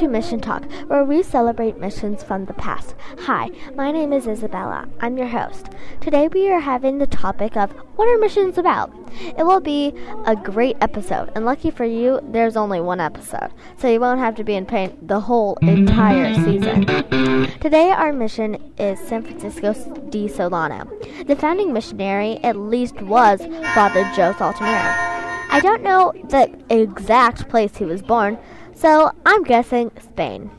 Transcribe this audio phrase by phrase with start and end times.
[0.00, 2.94] To Mission Talk, where we celebrate missions from the past.
[3.26, 4.88] Hi, my name is Isabella.
[5.00, 5.66] I'm your host.
[6.00, 8.90] Today we are having the topic of what are missions about?
[9.36, 9.92] It will be
[10.24, 14.36] a great episode, and lucky for you, there's only one episode, so you won't have
[14.36, 16.86] to be in pain the whole entire season.
[17.60, 19.74] Today our mission is San Francisco
[20.08, 20.90] de Solano.
[21.26, 23.42] The founding missionary, at least, was
[23.74, 25.10] Father José Altimira.
[25.52, 28.38] I don't know the exact place he was born,
[28.80, 30.50] so I'm guessing Spain.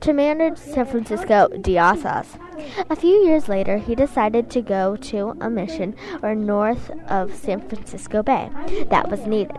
[0.00, 1.76] To manage San Francisco de.
[1.76, 7.60] A few years later, he decided to go to a mission or north of San
[7.68, 8.50] Francisco Bay
[8.90, 9.56] that was needed.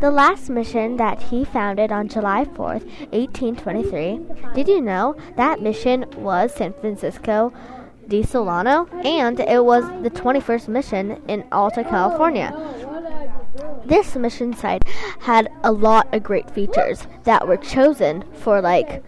[0.00, 4.20] The last mission that he founded on July 4th, 1823,
[4.54, 7.52] did you know that mission was San Francisco
[8.06, 8.86] de Solano?
[9.04, 12.52] And it was the 21st mission in Alta California.
[13.86, 14.82] This mission site
[15.20, 19.04] had a lot of great features that were chosen for like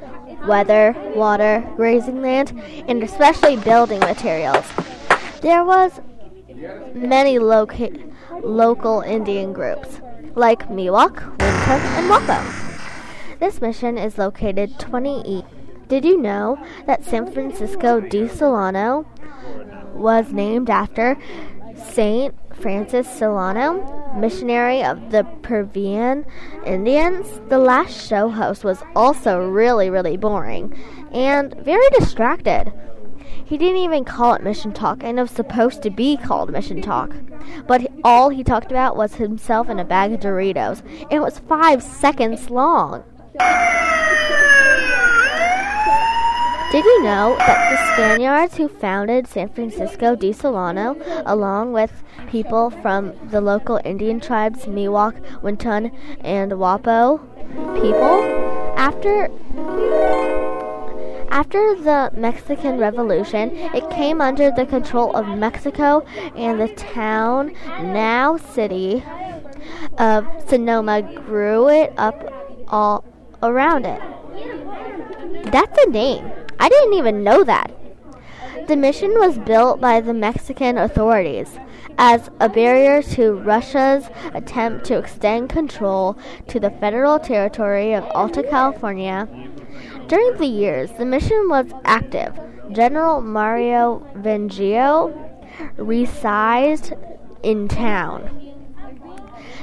[0.46, 2.52] weather, water, grazing land,
[2.86, 4.64] and especially building materials.
[5.42, 6.00] There was
[6.94, 7.90] many loca-
[8.44, 10.00] local Indian groups
[10.36, 13.38] like Miwok, Wintun, and Wappo.
[13.40, 15.46] This mission is located 20 east.
[15.88, 16.56] Did you know
[16.86, 19.06] that San Francisco de Solano
[19.92, 21.16] was named after
[21.92, 26.26] Saint Francis Solano, missionary of the Peruvian
[26.64, 27.40] Indians.
[27.48, 30.76] The last show host was also really, really boring
[31.12, 32.72] and very distracted.
[33.44, 36.82] He didn't even call it Mission Talk, and it was supposed to be called Mission
[36.82, 37.14] Talk.
[37.66, 40.82] But all he talked about was himself and a bag of Doritos.
[41.10, 43.04] It was five seconds long.
[46.70, 52.68] Did you know that the Spaniards who founded San Francisco de Solano, along with people
[52.68, 57.20] from the local Indian tribes Miwok, Wintun, and Wappo
[57.80, 58.22] people,
[58.76, 59.30] after
[61.30, 66.04] after the Mexican Revolution, it came under the control of Mexico
[66.36, 69.02] and the town, now city,
[69.96, 72.30] of Sonoma grew it up
[72.68, 73.04] all
[73.42, 74.02] around it.
[75.50, 76.30] That's a name.
[76.58, 77.72] I didn't even know that.
[78.66, 81.58] The mission was built by the Mexican authorities
[81.96, 88.42] as a barrier to Russia's attempt to extend control to the federal territory of Alta
[88.42, 89.28] California.
[90.06, 92.38] During the years the mission was active,
[92.72, 95.12] General Mario Vangio
[95.76, 96.92] resized
[97.42, 98.30] in town.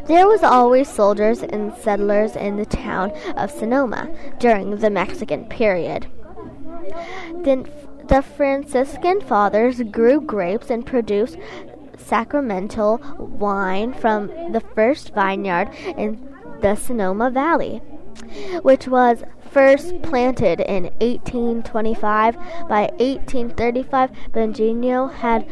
[0.07, 6.07] There was always soldiers and settlers in the town of Sonoma during the Mexican period.
[7.43, 7.67] Then
[8.07, 11.37] the Franciscan fathers grew grapes and produced
[11.97, 16.29] sacramental wine from the first vineyard in
[16.61, 17.77] the Sonoma Valley,
[18.61, 22.35] which was first planted in 1825.
[22.67, 25.47] By 1835, Benigno had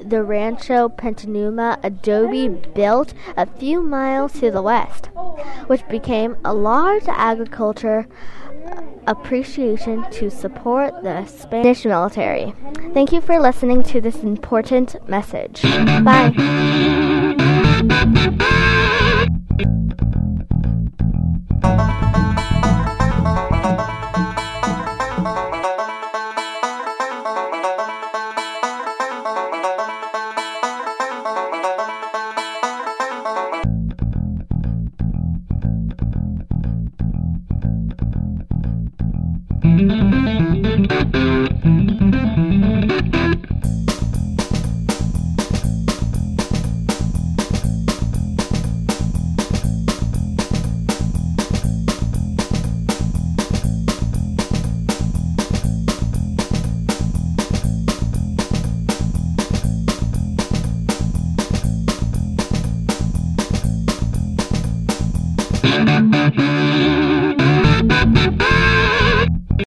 [0.00, 5.06] the Rancho Petaluma adobe built a few miles to the west,
[5.66, 8.06] which became a large agriculture
[9.06, 12.54] appreciation to support the Spanish military.
[12.94, 15.62] Thank you for listening to this important message.
[16.02, 16.32] Bye.
[39.82, 40.21] Mm-hmm.